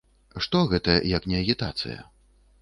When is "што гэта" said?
0.45-0.95